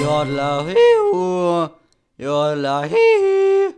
Jodla, 0.00 0.66
hiu, 0.66 1.68
jodla, 2.16 2.84
hihi. 2.84 3.74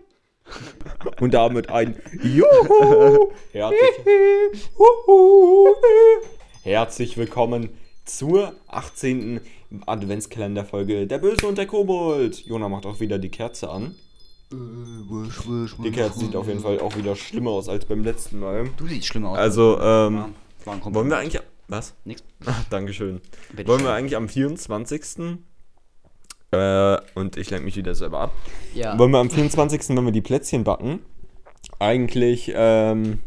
Und 1.21 1.33
damit 1.33 1.71
ein 1.71 1.97
Juhu! 2.23 3.33
Herzlich, 3.53 3.81
Herzlich 6.63 7.17
willkommen 7.17 7.71
zur 8.05 8.53
18. 8.69 9.41
Adventskalenderfolge 9.87 11.07
Der 11.07 11.19
Böse 11.19 11.47
und 11.47 11.57
der 11.57 11.67
Kobold. 11.67 12.45
Jona 12.47 12.69
macht 12.69 12.85
auch 12.85 13.01
wieder 13.01 13.19
die 13.19 13.31
Kerze 13.31 13.71
an. 13.71 13.95
Die 14.53 15.91
Kerze 15.91 16.19
sieht 16.19 16.37
auf 16.37 16.47
jeden 16.47 16.61
Fall 16.61 16.79
auch 16.81 16.95
wieder 16.97 17.17
schlimmer 17.17 17.53
aus 17.53 17.71
als 17.71 17.87
beim 17.87 18.05
letzten 18.05 18.39
Mal. 18.41 18.69
Du 18.77 18.87
siehst 18.87 19.07
schlimmer 19.07 19.31
aus. 19.31 19.39
Also, 19.39 19.81
ähm, 19.81 20.35
Kompliment. 20.65 20.95
wollen 20.95 21.09
wir 21.09 21.17
eigentlich. 21.17 21.43
Was? 21.69 21.95
Nix. 22.05 22.23
Ach, 22.45 22.65
Dankeschön. 22.71 23.21
Bitte 23.53 23.69
Wollen 23.69 23.83
wir 23.83 23.93
eigentlich 23.93 24.17
am 24.17 24.29
24. 24.29 25.39
Äh, 26.53 26.99
und 27.15 27.37
ich 27.37 27.51
lenke 27.51 27.65
mich 27.65 27.77
wieder 27.77 27.95
selber 27.95 28.21
ab. 28.21 28.33
Ja. 28.75 28.99
Wollen 28.99 29.11
wir 29.11 29.19
am 29.19 29.31
24., 29.31 29.97
wenn 29.97 30.05
wir 30.05 30.13
die 30.13 30.21
Plätzchen 30.21 30.65
backen, 30.65 31.01
eigentlich, 31.79 32.53
ähm, 32.55 33.21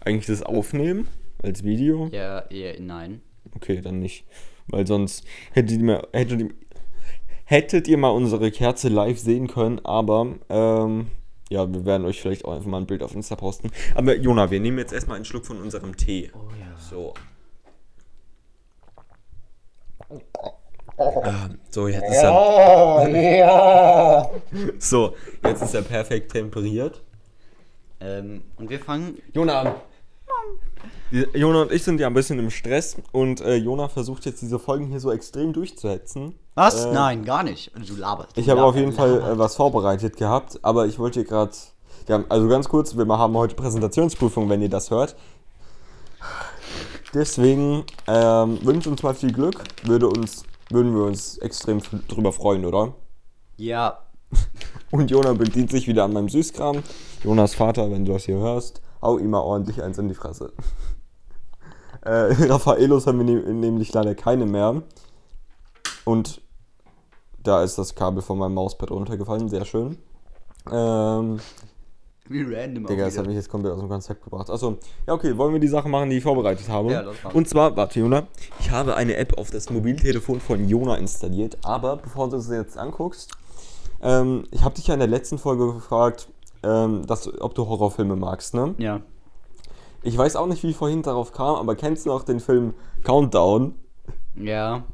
eigentlich 0.00 0.26
das 0.26 0.42
aufnehmen 0.42 1.08
als 1.42 1.64
Video? 1.64 2.08
Ja, 2.12 2.40
eher 2.50 2.80
nein. 2.80 3.20
Okay, 3.54 3.80
dann 3.80 4.00
nicht. 4.00 4.24
Weil 4.68 4.86
sonst 4.86 5.24
hättet 5.52 5.78
ihr, 5.78 5.84
mal, 5.84 6.06
hättet, 6.12 6.40
ihr, 6.40 6.50
hättet 7.44 7.88
ihr 7.88 7.98
mal 7.98 8.10
unsere 8.10 8.50
Kerze 8.50 8.88
live 8.88 9.18
sehen 9.18 9.46
können, 9.46 9.80
aber 9.84 10.34
ähm, 10.48 11.06
ja, 11.48 11.72
wir 11.72 11.84
werden 11.84 12.04
euch 12.04 12.20
vielleicht 12.20 12.44
auch 12.44 12.54
einfach 12.54 12.68
mal 12.68 12.78
ein 12.78 12.86
Bild 12.86 13.02
auf 13.02 13.14
Insta 13.14 13.36
posten. 13.36 13.70
Aber 13.94 14.16
Jona, 14.16 14.50
wir 14.50 14.60
nehmen 14.60 14.78
jetzt 14.78 14.92
erstmal 14.92 15.16
einen 15.16 15.24
Schluck 15.24 15.46
von 15.46 15.60
unserem 15.60 15.96
Tee. 15.96 16.30
Oh 16.34 16.48
ja. 16.58 16.76
So. 16.78 17.14
Ah, 20.98 21.48
so, 21.70 21.88
jetzt 21.88 22.10
ist 22.10 22.22
er. 22.22 22.30
So, 24.78 25.14
jetzt 25.44 25.62
ist 25.62 25.74
er 25.74 25.82
perfekt 25.82 26.32
temperiert. 26.32 27.02
Ähm, 28.00 28.42
und 28.56 28.70
wir 28.70 28.80
fangen. 28.80 29.18
Jona 29.32 29.76
Jona 31.34 31.62
und 31.62 31.72
ich 31.72 31.84
sind 31.84 32.00
ja 32.00 32.08
ein 32.08 32.14
bisschen 32.14 32.38
im 32.38 32.50
Stress 32.50 32.96
und 33.12 33.40
äh, 33.40 33.54
Jona 33.54 33.88
versucht 33.88 34.26
jetzt 34.26 34.42
diese 34.42 34.58
Folgen 34.58 34.86
hier 34.88 34.98
so 34.98 35.12
extrem 35.12 35.52
durchzuhetzen. 35.52 36.34
Was? 36.54 36.86
Äh, 36.86 36.92
Nein, 36.92 37.24
gar 37.24 37.44
nicht. 37.44 37.70
Du 37.88 37.94
laberst. 37.94 38.36
Ich 38.36 38.50
habe 38.50 38.64
auf 38.64 38.74
jeden 38.74 38.92
Fall 38.92 39.20
äh, 39.20 39.38
was 39.38 39.54
vorbereitet 39.54 40.16
gehabt, 40.16 40.58
aber 40.62 40.86
ich 40.86 40.98
wollte 40.98 41.24
gerade. 41.24 41.52
Ja, 42.08 42.24
also 42.28 42.48
ganz 42.48 42.68
kurz, 42.68 42.96
wir 42.96 43.06
haben 43.06 43.36
heute 43.36 43.54
Präsentationsprüfung, 43.54 44.48
wenn 44.48 44.62
ihr 44.62 44.68
das 44.68 44.90
hört. 44.90 45.16
Deswegen 47.14 47.84
ähm, 48.06 48.58
wünscht 48.64 48.86
uns 48.86 49.02
mal 49.02 49.14
viel 49.14 49.32
Glück. 49.32 49.62
Würde 49.84 50.08
uns, 50.08 50.44
würden 50.70 50.94
wir 50.94 51.04
uns 51.04 51.38
extrem 51.38 51.80
drüber 52.08 52.32
freuen, 52.32 52.64
oder? 52.64 52.94
Ja. 53.56 53.98
Und 54.90 55.10
Jona 55.10 55.32
bedient 55.32 55.70
sich 55.70 55.88
wieder 55.88 56.04
an 56.04 56.12
meinem 56.12 56.28
Süßkram. 56.28 56.82
Jonas 57.22 57.54
Vater, 57.54 57.90
wenn 57.90 58.04
du 58.04 58.12
das 58.12 58.24
hier 58.24 58.36
hörst, 58.36 58.80
hau 59.02 59.18
ihm 59.18 59.30
mal 59.30 59.40
ordentlich 59.40 59.82
eins 59.82 59.98
in 59.98 60.08
die 60.08 60.14
Fresse. 60.14 60.52
äh, 62.02 62.32
Raffaelos 62.44 63.06
haben 63.06 63.18
wir 63.18 63.24
ne 63.24 63.52
nämlich 63.52 63.92
leider 63.92 64.14
keine 64.14 64.46
mehr. 64.46 64.82
Und 66.04 66.40
da 67.42 67.62
ist 67.62 67.78
das 67.78 67.94
Kabel 67.94 68.22
von 68.22 68.38
meinem 68.38 68.54
Mauspad 68.54 68.90
runtergefallen, 68.90 69.48
sehr 69.48 69.64
schön. 69.64 69.98
Ähm, 70.70 71.40
Wie 72.28 72.42
random. 72.42 72.86
Digga, 72.86 73.04
das 73.04 73.18
hat 73.18 73.26
mich 73.26 73.36
jetzt 73.36 73.48
komplett 73.48 73.72
aus 73.72 73.80
dem 73.80 73.88
Konzept 73.88 74.22
gebracht. 74.24 74.50
Achso, 74.50 74.78
ja 75.06 75.14
okay, 75.14 75.36
wollen 75.36 75.52
wir 75.52 75.60
die 75.60 75.68
Sachen 75.68 75.90
machen, 75.90 76.10
die 76.10 76.16
ich 76.16 76.22
vorbereitet 76.22 76.68
habe? 76.68 76.92
Ja, 76.92 77.02
das. 77.02 77.16
Und 77.32 77.48
zwar, 77.48 77.76
warte 77.76 78.00
Jona, 78.00 78.26
ich 78.60 78.70
habe 78.70 78.96
eine 78.96 79.16
App 79.16 79.38
auf 79.38 79.50
das 79.50 79.70
Mobiltelefon 79.70 80.40
von 80.40 80.68
Jona 80.68 80.96
installiert, 80.96 81.58
aber 81.62 81.96
bevor 81.96 82.28
du 82.28 82.36
es 82.36 82.48
jetzt 82.48 82.78
anguckst, 82.78 83.32
ähm, 84.02 84.44
ich 84.50 84.62
habe 84.62 84.74
dich 84.74 84.86
ja 84.86 84.94
in 84.94 85.00
der 85.00 85.08
letzten 85.08 85.38
Folge 85.38 85.72
gefragt, 85.72 86.28
ähm, 86.62 87.06
dass, 87.06 87.28
ob 87.40 87.54
du 87.54 87.66
Horrorfilme 87.66 88.16
magst, 88.16 88.54
ne? 88.54 88.74
Ja. 88.78 89.00
Ich 90.02 90.16
weiß 90.16 90.36
auch 90.36 90.46
nicht, 90.46 90.62
wie 90.62 90.70
ich 90.70 90.76
vorhin 90.76 91.02
darauf 91.02 91.32
kam, 91.32 91.56
aber 91.56 91.74
kennst 91.74 92.06
du 92.06 92.10
noch 92.10 92.22
den 92.22 92.40
Film 92.40 92.74
Countdown? 93.02 93.74
Ja. 94.36 94.84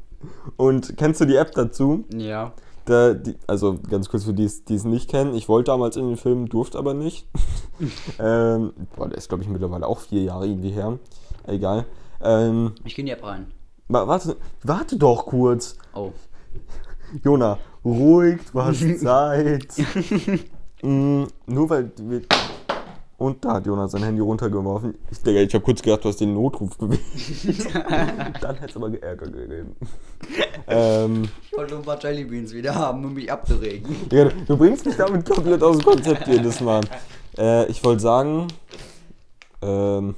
Und 0.55 0.97
kennst 0.97 1.21
du 1.21 1.25
die 1.25 1.35
App 1.35 1.51
dazu? 1.51 2.05
Ja. 2.11 2.53
Da, 2.85 3.13
die, 3.13 3.35
also 3.47 3.79
ganz 3.89 4.09
kurz 4.09 4.25
für 4.25 4.33
die, 4.33 4.49
die 4.67 4.75
es 4.75 4.83
nicht 4.83 5.09
kennen. 5.09 5.33
Ich 5.35 5.47
wollte 5.47 5.71
damals 5.71 5.95
in 5.95 6.07
den 6.07 6.17
Film, 6.17 6.49
durfte 6.49 6.77
aber 6.77 6.93
nicht. 6.93 7.25
ähm, 8.19 8.73
boah, 8.95 9.07
der 9.07 9.17
ist, 9.17 9.29
glaube 9.29 9.43
ich, 9.43 9.49
mittlerweile 9.49 9.87
auch 9.87 9.99
vier 9.99 10.23
Jahre 10.23 10.47
irgendwie 10.47 10.71
her. 10.71 10.99
Egal. 11.47 11.85
Ähm, 12.21 12.73
Ich 12.83 12.95
gehe 12.95 13.03
in 13.03 13.07
die 13.07 13.11
App 13.13 13.23
rein. 13.23 13.47
wa- 13.87 14.07
warte, 14.07 14.35
warte 14.63 14.97
doch 14.97 15.25
kurz. 15.25 15.77
Oh. 15.93 16.11
Jona, 17.23 17.57
ruhig, 17.85 18.39
du 18.51 18.61
hast 18.61 18.99
Zeit. 18.99 19.67
mm, 20.81 21.23
nur 21.47 21.69
weil 21.69 21.91
wir. 22.01 22.21
Und 23.23 23.45
da 23.45 23.53
hat 23.53 23.65
Jonas 23.65 23.91
sein 23.93 24.03
Handy 24.03 24.19
runtergeworfen. 24.21 24.95
Ich 25.09 25.19
denke, 25.21 25.43
ich 25.43 25.53
habe 25.53 25.63
kurz 25.63 25.81
gedacht, 25.81 26.03
du 26.03 26.09
hast 26.09 26.19
den 26.19 26.33
Notruf 26.33 26.77
bewegt. 26.77 27.01
Dann 28.41 28.55
hätte 28.57 28.69
es 28.69 28.75
aber 28.75 29.01
Ärger 29.01 29.27
gegeben. 29.27 29.77
ähm, 30.67 31.23
Ich 31.49 31.57
wollte 31.57 31.77
ein 31.77 31.83
paar 31.83 31.97
Jellybeans 32.03 32.53
wieder 32.53 32.75
haben, 32.75 33.05
um 33.05 33.13
mich 33.13 33.31
abzuregen. 33.31 33.95
Du- 34.09 34.29
du 34.45 34.57
bringst 34.57 34.85
mich 34.85 34.97
damit 34.97 35.25
komplett 35.25 35.63
aus 35.63 35.77
dem 35.77 35.85
Konzept 35.85 36.27
jedes 36.27 36.59
Mal. 36.59 36.81
Äh, 37.37 37.65
ich 37.71 37.81
wollte 37.85 38.01
sagen, 38.01 38.47
ähm, 39.61 40.15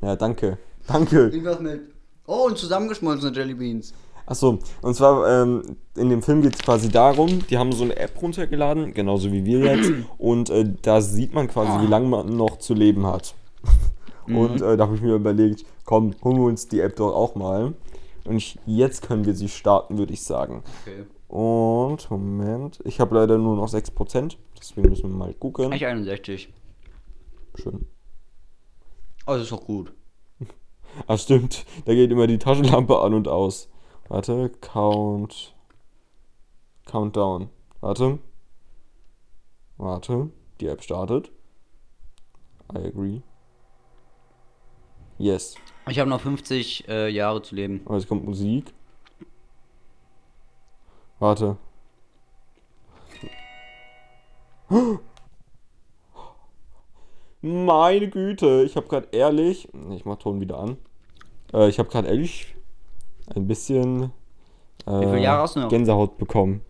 ja, 0.00 0.16
danke. 0.16 0.56
Danke. 0.86 1.24
Irgendwas 1.28 1.60
mit. 1.60 1.80
Oh, 2.26 2.46
und 2.46 2.56
zusammengeschmolzene 2.56 3.36
Jellybeans. 3.36 3.92
Achso, 4.30 4.60
und 4.80 4.94
zwar 4.94 5.42
ähm, 5.42 5.76
in 5.96 6.08
dem 6.08 6.22
Film 6.22 6.40
geht 6.40 6.54
es 6.54 6.62
quasi 6.62 6.88
darum, 6.88 7.44
die 7.48 7.58
haben 7.58 7.72
so 7.72 7.82
eine 7.82 7.96
App 7.96 8.22
runtergeladen, 8.22 8.94
genauso 8.94 9.32
wie 9.32 9.44
wir 9.44 9.58
jetzt, 9.58 9.92
und 10.18 10.50
äh, 10.50 10.72
da 10.82 11.00
sieht 11.00 11.34
man 11.34 11.48
quasi, 11.48 11.84
wie 11.84 11.90
lange 11.90 12.06
man 12.06 12.36
noch 12.36 12.58
zu 12.58 12.74
leben 12.74 13.06
hat. 13.06 13.34
Und 14.28 14.62
äh, 14.62 14.76
da 14.76 14.84
habe 14.84 14.94
ich 14.94 15.02
mir 15.02 15.16
überlegt, 15.16 15.64
komm, 15.84 16.14
holen 16.22 16.36
wir 16.36 16.44
uns 16.44 16.68
die 16.68 16.78
App 16.78 16.94
doch 16.94 17.12
auch 17.12 17.34
mal. 17.34 17.74
Und 18.24 18.36
ich, 18.36 18.56
jetzt 18.66 19.02
können 19.02 19.24
wir 19.24 19.34
sie 19.34 19.48
starten, 19.48 19.98
würde 19.98 20.12
ich 20.12 20.22
sagen. 20.22 20.62
Okay. 20.82 21.06
Und, 21.26 22.08
Moment, 22.08 22.78
ich 22.84 23.00
habe 23.00 23.16
leider 23.16 23.36
nur 23.36 23.56
noch 23.56 23.68
6%, 23.68 24.36
deswegen 24.56 24.90
müssen 24.90 25.10
wir 25.10 25.16
mal 25.16 25.34
gucken. 25.34 25.72
Ich 25.72 25.84
61. 25.84 26.50
Schön. 27.56 27.84
Oh, 29.26 29.32
das 29.32 29.42
ist 29.42 29.50
doch 29.50 29.64
gut. 29.64 29.92
Ach 31.08 31.18
stimmt, 31.18 31.66
da 31.84 31.94
geht 31.94 32.12
immer 32.12 32.28
die 32.28 32.38
Taschenlampe 32.38 33.00
an 33.00 33.14
und 33.14 33.26
aus. 33.26 33.68
Warte, 34.10 34.50
Count. 34.60 35.54
Countdown. 36.84 37.48
Warte. 37.80 38.18
Warte, 39.76 40.30
die 40.60 40.66
App 40.66 40.82
startet. 40.82 41.30
I 42.74 42.78
agree. 42.78 43.22
Yes. 45.16 45.54
Ich 45.88 46.00
habe 46.00 46.10
noch 46.10 46.20
50 46.20 46.88
äh, 46.88 47.08
Jahre 47.08 47.40
zu 47.42 47.54
leben. 47.54 47.82
Und 47.84 47.98
jetzt 47.98 48.08
kommt 48.08 48.24
Musik. 48.24 48.74
Warte. 51.20 51.56
Meine 57.42 58.10
Güte, 58.10 58.64
ich 58.64 58.74
habe 58.74 58.88
gerade 58.88 59.06
ehrlich, 59.12 59.68
ich 59.92 60.04
mach 60.04 60.16
Ton 60.16 60.40
wieder 60.40 60.58
an. 60.58 60.78
Äh, 61.52 61.68
ich 61.68 61.78
habe 61.78 61.88
gerade 61.88 62.08
ehrlich 62.08 62.56
ein 63.34 63.46
bisschen 63.46 64.12
äh? 64.86 65.68
Gänsehaut 65.68 66.18
bekommen. 66.18 66.62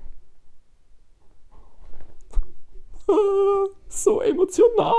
So 3.92 4.20
emotional. 4.20 4.94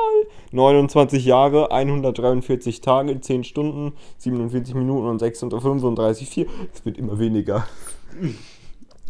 29 0.51 1.23
Jahre, 1.23 1.71
143 1.71 2.81
Tage, 2.81 3.21
10 3.21 3.45
Stunden, 3.45 3.93
47 4.17 4.75
Minuten 4.75 5.07
und 5.07 5.19
635, 5.19 6.29
4. 6.29 6.45
Es 6.73 6.85
wird 6.85 6.97
immer 6.97 7.17
weniger. 7.19 7.65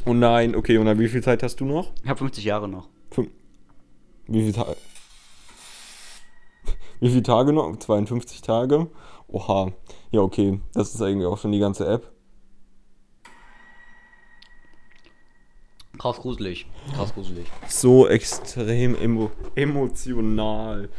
Oh 0.04 0.16
nein, 0.16 0.56
okay, 0.56 0.80
und 0.80 0.98
wie 0.98 1.08
viel 1.08 1.22
Zeit 1.22 1.44
hast 1.44 1.58
du 1.58 1.66
noch? 1.66 1.92
Ich 2.02 2.10
habe 2.10 2.18
50 2.18 2.44
Jahre 2.44 2.68
noch. 2.68 2.88
Wie 4.26 4.42
viel 4.42 4.52
Tage? 4.52 4.76
Wie 7.00 7.10
viele 7.10 7.22
Tage 7.22 7.54
noch? 7.54 7.78
52 7.78 8.42
Tage? 8.42 8.88
Oha. 9.28 9.72
Ja, 10.10 10.22
okay. 10.22 10.60
Das 10.74 10.96
ist 10.96 11.02
eigentlich 11.02 11.28
auch 11.28 11.38
schon 11.38 11.52
die 11.52 11.60
ganze 11.60 11.86
App. 11.88 12.12
Krass 16.02 16.18
gruselig. 16.20 16.66
Krass 16.96 17.14
gruselig. 17.14 17.46
So 17.68 18.08
extrem 18.08 18.96
emo 18.96 19.30
emotional. 19.56 20.90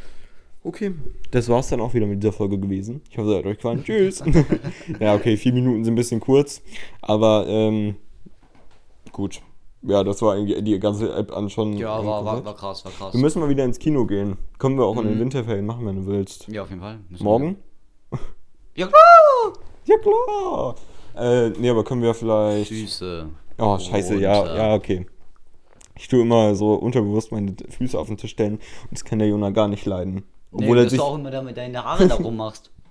Okay, 0.64 0.92
das 1.32 1.48
war's 1.48 1.68
dann 1.70 1.80
auch 1.80 1.92
wieder 1.92 2.06
mit 2.06 2.22
dieser 2.22 2.32
Folge 2.32 2.56
gewesen. 2.56 3.00
Ich 3.10 3.18
hoffe, 3.18 3.32
es 3.32 3.38
hat 3.38 3.46
euch 3.46 3.56
gefallen. 3.56 3.82
Tschüss. 3.84 4.22
ja, 5.00 5.14
okay, 5.16 5.36
vier 5.36 5.52
Minuten 5.52 5.84
sind 5.84 5.94
ein 5.94 5.96
bisschen 5.96 6.20
kurz. 6.20 6.62
Aber, 7.00 7.46
ähm, 7.48 7.96
gut. 9.10 9.40
Ja, 9.82 10.04
das 10.04 10.22
war 10.22 10.34
eigentlich 10.34 10.62
die 10.62 10.78
ganze 10.78 11.12
App 11.12 11.36
an 11.36 11.50
schon. 11.50 11.72
Ja, 11.76 12.04
war, 12.06 12.24
war, 12.24 12.44
war 12.44 12.54
krass, 12.54 12.84
war 12.84 12.92
krass. 12.92 13.12
Wir 13.12 13.20
müssen 13.20 13.40
mal 13.40 13.48
wieder 13.48 13.64
ins 13.64 13.80
Kino 13.80 14.06
gehen. 14.06 14.36
Können 14.60 14.78
wir 14.78 14.84
auch 14.84 14.96
in 14.98 15.08
den 15.08 15.16
Mhm. 15.16 15.20
Winterferien 15.22 15.66
machen, 15.66 15.84
wenn 15.84 15.96
du 15.96 16.06
willst. 16.06 16.46
Ja, 16.46 16.62
auf 16.62 16.68
jeden 16.70 16.80
Fall. 16.80 17.00
Müssen 17.08 17.24
Morgen? 17.24 17.56
wir- 18.10 18.18
Ja, 18.76 18.86
klar! 18.86 19.52
Ja, 19.84 19.96
klar. 19.98 20.76
Äh, 21.16 21.50
nee, 21.58 21.68
aber 21.68 21.82
können 21.82 22.02
wir 22.02 22.14
vielleicht. 22.14 22.68
Süße. 22.68 23.28
Oh, 23.58 23.78
scheiße, 23.78 24.18
ja, 24.18 24.38
Runter. 24.38 24.56
ja, 24.56 24.74
okay. 24.74 25.06
Ich 25.96 26.08
tue 26.08 26.22
immer 26.22 26.54
so 26.54 26.74
unterbewusst 26.74 27.32
meine 27.32 27.54
Füße 27.68 27.98
auf 27.98 28.08
den 28.08 28.16
Tisch 28.16 28.32
stellen 28.32 28.54
und 28.54 28.92
das 28.92 29.04
kann 29.04 29.18
der 29.18 29.28
Jonah 29.28 29.50
gar 29.50 29.68
nicht 29.68 29.84
leiden. 29.84 30.14
Nee, 30.14 30.22
Obwohl 30.52 30.76
du 30.76 30.80
er 30.80 30.84
bist 30.84 30.90
sich. 30.92 31.00
auch 31.00 31.14
immer 31.14 31.30
da 31.30 31.42
mit 31.42 31.56
deinen 31.56 31.76
Haaren 31.76 32.08
da 32.08 32.14
rummachst. 32.16 32.70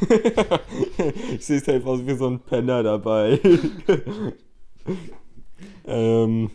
ich 1.34 1.44
sehe 1.44 1.60
halt 1.66 1.84
aus 1.86 2.00
wie 2.06 2.16
so 2.16 2.28
ein 2.28 2.40
Penner 2.40 2.82
dabei. 2.82 3.40
ähm. 5.86 6.50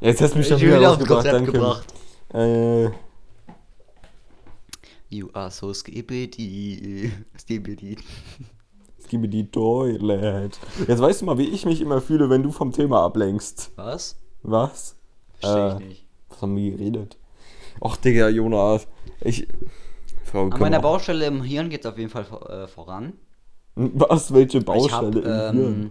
Jetzt 0.00 0.20
hast 0.20 0.34
du 0.34 0.38
mich 0.38 0.46
schon 0.46 0.60
wieder 0.60 0.80
rausgebracht, 0.80 1.26
danke. 1.26 1.52
gebracht. 1.52 1.86
Äh, 2.32 2.84
You 5.10 5.28
are 5.32 5.50
so 5.50 5.72
skibbity. 5.72 7.10
Skibbity. 7.36 7.96
Gib 9.08 9.30
die 9.30 9.50
Toilet. 9.50 10.58
Jetzt 10.86 11.00
weißt 11.00 11.20
du 11.22 11.24
mal, 11.26 11.38
wie 11.38 11.48
ich 11.48 11.64
mich 11.66 11.80
immer 11.80 12.00
fühle, 12.00 12.30
wenn 12.30 12.42
du 12.42 12.50
vom 12.52 12.72
Thema 12.72 13.02
ablenkst. 13.04 13.72
Was? 13.76 14.16
Was? 14.42 14.96
Verstehe 15.40 15.68
Äh, 15.68 15.72
ich 15.82 15.88
nicht. 15.88 16.06
Was 16.28 16.42
haben 16.42 16.56
wir 16.56 16.70
geredet? 16.72 17.16
Och, 17.80 17.96
Digga, 17.96 18.28
Jonas. 18.28 18.86
Ich. 19.20 19.46
Frau, 20.24 20.44
An 20.48 20.60
meiner. 20.60 20.80
Baustelle 20.80 21.26
im 21.26 21.42
Hirn 21.42 21.70
geht 21.70 21.80
es 21.84 21.90
auf 21.90 21.96
jeden 21.98 22.10
Fall 22.10 22.24
äh, 22.48 22.66
voran. 22.68 23.14
Was? 23.74 24.32
Welche 24.34 24.58
ich 24.58 24.64
Baustelle 24.64 24.92
habe 24.96 25.18
im 25.18 25.24
Hirn? 25.24 25.56
ähm, 25.56 25.90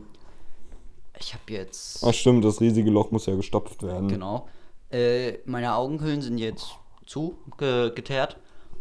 ich 1.19 1.33
habe 1.33 1.43
jetzt 1.51 2.03
Ach 2.05 2.13
stimmt, 2.13 2.45
das 2.45 2.61
riesige 2.61 2.91
Loch 2.91 3.09
muss 3.11 3.25
ja 3.25 3.35
gestopft 3.35 3.81
werden. 3.83 4.07
genau. 4.07 4.47
Äh, 4.91 5.39
meine 5.45 5.73
Augenhöhlen 5.75 6.21
sind 6.21 6.37
jetzt 6.37 6.75
zu 7.05 7.37
ge 7.57 7.91
geteert 7.95 8.37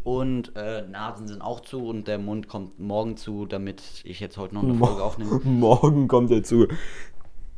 und 0.07 0.55
äh, 0.55 0.83
Nasen 0.83 1.27
sind 1.27 1.43
auch 1.43 1.59
zu 1.59 1.85
und 1.85 2.07
der 2.07 2.19
Mund 2.19 2.47
kommt 2.47 2.79
morgen 2.79 3.17
zu, 3.17 3.45
damit 3.45 3.83
ich 4.05 4.21
jetzt 4.21 4.39
heute 4.39 4.55
noch 4.55 4.63
eine 4.63 4.75
Folge 4.75 5.03
aufnehme. 5.03 5.41
Morgen 5.45 6.07
kommt 6.07 6.31
er 6.31 6.45
zu. 6.45 6.69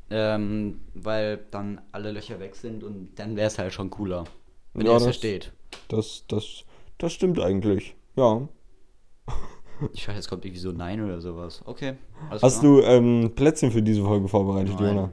Ähm, 0.09 0.81
weil 0.95 1.45
dann 1.51 1.83
alle 1.93 2.11
Löcher 2.11 2.41
weg 2.41 2.57
sind 2.57 2.83
und 2.83 3.11
dann 3.17 3.37
wäre 3.37 3.49
es 3.49 3.59
halt 3.59 3.75
schon 3.75 3.91
cooler. 3.91 4.25
Wenn 4.73 4.87
Ja, 4.87 4.93
ihr 4.93 4.97
es 4.97 5.03
versteht. 5.03 5.53
Das, 5.89 6.25
das, 6.27 6.65
das 6.97 7.13
stimmt 7.13 7.39
eigentlich. 7.39 7.95
Ja. 8.17 8.49
Ich 9.93 10.09
weiß, 10.09 10.17
jetzt 10.17 10.31
kommt 10.31 10.47
irgendwie 10.47 10.63
so 10.63 10.73
Nein 10.73 11.05
oder 11.05 11.21
sowas. 11.21 11.61
Okay. 11.67 11.99
Hast 12.31 12.61
klar. 12.61 12.63
du 12.63 12.81
ähm, 12.81 13.33
Plätzchen 13.37 13.71
für 13.71 13.83
diese 13.83 14.03
Folge 14.03 14.27
vorbereitet, 14.27 14.75
Nein. 14.81 14.97
Jona? 14.97 15.11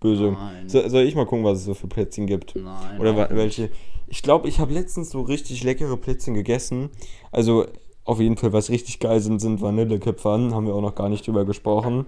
Böse. 0.00 0.32
Nein. 0.32 0.70
So, 0.70 0.88
soll 0.88 1.02
ich 1.02 1.14
mal 1.14 1.26
gucken, 1.26 1.44
was 1.44 1.58
es 1.58 1.64
so 1.66 1.74
für 1.74 1.86
Plätzchen 1.86 2.26
gibt? 2.26 2.56
Nein. 2.56 2.98
Oder 2.98 3.28
welche? 3.36 3.70
Ich 4.06 4.22
glaube, 4.22 4.48
ich 4.48 4.60
habe 4.60 4.72
letztens 4.72 5.10
so 5.10 5.22
richtig 5.22 5.62
leckere 5.64 5.96
Plätzchen 5.96 6.34
gegessen. 6.34 6.90
Also 7.32 7.66
auf 8.04 8.20
jeden 8.20 8.36
Fall, 8.36 8.52
was 8.52 8.70
richtig 8.70 9.00
geil 9.00 9.20
sind, 9.20 9.40
sind 9.40 9.60
Vanillekipfern. 9.60 10.54
Haben 10.54 10.66
wir 10.66 10.74
auch 10.74 10.82
noch 10.82 10.94
gar 10.94 11.08
nicht 11.08 11.26
drüber 11.26 11.44
gesprochen. 11.44 12.06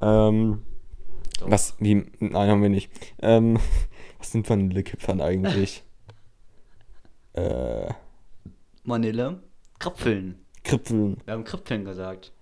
Ähm, 0.00 0.62
Doch. 1.38 1.50
was? 1.50 1.74
Wie? 1.78 2.04
Nein, 2.18 2.50
haben 2.50 2.62
wir 2.62 2.68
nicht. 2.68 2.90
Ähm, 3.20 3.58
was 4.18 4.32
sind 4.32 4.48
Vanillekipfern 4.48 5.20
eigentlich? 5.20 5.84
äh, 7.34 7.88
Vanille. 8.84 9.40
Krapfeln. 9.78 10.44
Kripfeln. 10.64 11.16
Wir 11.24 11.34
haben 11.34 11.44
Kripfeln 11.44 11.84
gesagt. 11.84 12.32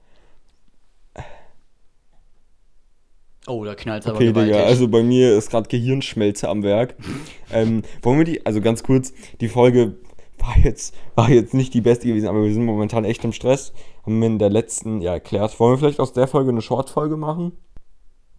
Oh, 3.50 3.64
da 3.64 3.74
knallt 3.74 4.06
aber 4.06 4.16
Okay. 4.16 4.32
Digga, 4.32 4.62
also 4.62 4.86
bei 4.86 5.02
mir 5.02 5.36
ist 5.36 5.50
gerade 5.50 5.68
Gehirnschmelze 5.68 6.48
am 6.48 6.62
Werk. 6.62 6.94
ähm, 7.52 7.82
wollen 8.02 8.18
wir 8.18 8.24
die, 8.24 8.46
also 8.46 8.60
ganz 8.60 8.82
kurz, 8.84 9.12
die 9.40 9.48
Folge 9.48 9.96
war 10.38 10.56
jetzt, 10.58 10.94
war 11.16 11.28
jetzt 11.28 11.52
nicht 11.52 11.74
die 11.74 11.80
beste 11.80 12.06
gewesen, 12.06 12.28
aber 12.28 12.44
wir 12.44 12.52
sind 12.52 12.64
momentan 12.64 13.04
echt 13.04 13.24
im 13.24 13.32
Stress. 13.32 13.72
Haben 14.04 14.20
wir 14.20 14.28
in 14.28 14.38
der 14.38 14.50
letzten, 14.50 15.00
ja, 15.00 15.14
erklärt. 15.14 15.58
Wollen 15.58 15.74
wir 15.74 15.78
vielleicht 15.78 16.00
aus 16.00 16.12
der 16.12 16.28
Folge 16.28 16.50
eine 16.50 16.62
Short-Folge 16.62 17.16
machen? 17.16 17.52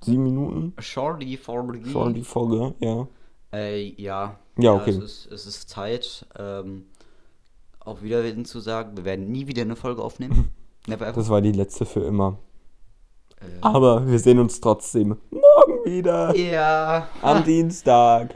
Sieben 0.04 0.24
Minuten? 0.24 0.74
Shorty 0.80 1.38
for 1.38 1.68
the 1.72 1.92
Schon 1.92 2.14
die 2.14 2.24
Folge, 2.24 2.74
ja. 2.80 3.08
Äh, 3.54 3.94
ja. 4.02 4.40
Ja, 4.58 4.74
okay. 4.74 4.92
Es 4.92 4.98
ist, 4.98 5.32
es 5.32 5.46
ist 5.46 5.70
Zeit, 5.70 6.26
ähm, 6.40 6.86
auf 7.80 8.02
Wiedersehen 8.02 8.46
zu 8.46 8.62
sagen. 8.62 8.96
Wir 8.96 9.06
werden 9.06 9.30
nie 9.30 9.48
wieder 9.48 9.62
eine 9.62 9.76
Folge 9.76 10.02
aufnehmen. 10.02 10.52
Never 10.88 11.06
ever. 11.06 11.16
Das 11.16 11.30
war 11.30 11.42
die 11.42 11.52
letzte 11.52 11.86
für 11.86 12.00
immer. 12.00 12.40
Aber 13.62 14.08
wir 14.08 14.20
sehen 14.20 14.40
uns 14.40 14.60
trotzdem 14.60 15.18
morgen 15.30 15.86
wieder. 15.86 16.36
ja. 16.36 17.08
Am 17.22 17.44
Dienstag. 17.44 18.36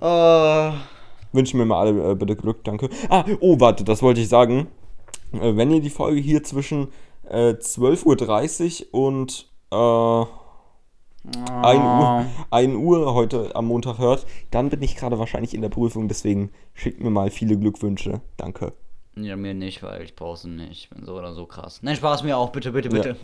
Oh. 0.00 0.72
Wünschen 1.32 1.58
mir 1.58 1.66
mal 1.66 1.80
alle 1.80 2.12
äh, 2.12 2.14
bitte 2.14 2.36
Glück, 2.36 2.64
danke. 2.64 2.88
Ah, 3.08 3.24
oh, 3.40 3.58
warte, 3.60 3.84
das 3.84 4.02
wollte 4.02 4.20
ich 4.20 4.28
sagen. 4.28 4.68
Äh, 5.32 5.56
wenn 5.56 5.70
ihr 5.70 5.80
die 5.80 5.90
Folge 5.90 6.20
hier 6.20 6.42
zwischen 6.42 6.88
äh, 7.28 7.50
12.30 7.50 8.92
Uhr 8.92 9.08
und 9.08 9.48
äh, 9.70 10.26
1 11.62 11.82
Uhr, 11.82 12.26
1 12.50 12.76
Uhr 12.76 13.14
heute 13.14 13.54
am 13.56 13.66
Montag 13.66 13.98
hört, 13.98 14.26
dann 14.50 14.70
bin 14.70 14.82
ich 14.82 14.96
gerade 14.96 15.18
wahrscheinlich 15.18 15.54
in 15.54 15.62
der 15.62 15.68
Prüfung, 15.68 16.08
deswegen 16.08 16.50
schickt 16.72 17.00
mir 17.00 17.10
mal 17.10 17.30
viele 17.30 17.58
Glückwünsche. 17.58 18.20
Danke. 18.36 18.72
Ja, 19.18 19.34
mir 19.34 19.54
nicht, 19.54 19.82
weil 19.82 20.02
ich 20.02 20.14
brauche 20.14 20.36
sie 20.36 20.48
nicht. 20.48 20.84
Ich 20.84 20.90
bin 20.90 21.06
so 21.06 21.16
oder 21.16 21.32
so 21.32 21.46
krass. 21.46 21.80
Nein, 21.82 21.96
Spaß 21.96 22.22
mir 22.22 22.36
auch, 22.36 22.50
bitte, 22.50 22.70
bitte, 22.72 22.90
bitte. 22.90 23.16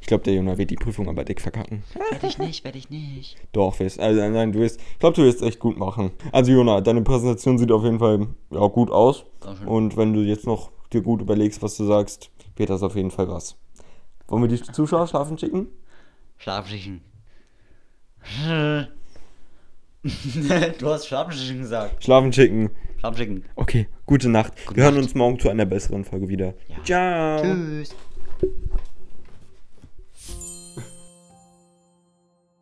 Ich 0.00 0.06
glaube, 0.06 0.24
der 0.24 0.32
Junge 0.32 0.56
wird 0.56 0.70
die 0.70 0.76
Prüfung 0.76 1.06
aber 1.06 1.22
dick 1.22 1.42
verkacken. 1.42 1.82
Werde 1.92 2.26
ich 2.26 2.38
nicht, 2.38 2.64
werde 2.64 2.78
ich 2.78 2.88
nicht. 2.88 3.36
Doch, 3.52 3.78
wirst, 3.78 4.00
also, 4.00 4.26
nein, 4.26 4.52
du 4.52 4.60
wirst, 4.60 4.80
ich 4.80 4.98
glaube, 4.98 5.16
du 5.16 5.24
wirst 5.24 5.42
echt 5.42 5.58
gut 5.58 5.76
machen. 5.76 6.12
Also, 6.32 6.52
Jona, 6.52 6.80
deine 6.80 7.02
Präsentation 7.02 7.58
sieht 7.58 7.70
auf 7.70 7.84
jeden 7.84 7.98
Fall 7.98 8.26
ja, 8.50 8.66
gut 8.68 8.90
aus. 8.90 9.26
Dankeschön. 9.40 9.68
Und 9.68 9.96
wenn 9.98 10.14
du 10.14 10.20
jetzt 10.20 10.46
noch 10.46 10.70
dir 10.94 11.02
gut 11.02 11.20
überlegst, 11.20 11.62
was 11.62 11.76
du 11.76 11.84
sagst, 11.84 12.30
wird 12.56 12.70
das 12.70 12.82
auf 12.82 12.96
jeden 12.96 13.10
Fall 13.10 13.28
was. 13.28 13.58
Wollen 14.28 14.42
wir 14.42 14.48
die 14.48 14.62
Zuschauer 14.62 15.06
schlafen 15.06 15.36
schicken? 15.36 15.68
Schlafschichten. 16.38 17.02
du 20.78 20.88
hast 20.88 21.06
Schlafschichten 21.06 21.60
gesagt. 21.60 22.04
Schlafen 22.04 22.32
schicken. 22.32 22.70
Schlafschichten. 22.98 23.44
Okay, 23.56 23.88
gute 24.06 24.28
Nacht. 24.28 24.52
Gute 24.64 24.76
wir 24.76 24.84
hören 24.84 24.94
Nacht. 24.94 25.04
uns 25.04 25.14
morgen 25.14 25.38
zu 25.38 25.48
einer 25.48 25.66
besseren 25.66 26.04
Folge 26.04 26.28
wieder. 26.28 26.54
Ja. 26.68 26.84
Ciao. 26.84 27.42
Tschüss. 27.42 27.94